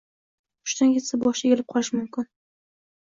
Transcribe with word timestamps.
Hushidan 0.67 0.95
ketsa, 0.95 1.19
boshi 1.25 1.47
egilib 1.51 1.69
qolishi 1.75 1.97
mumkin. 2.01 2.29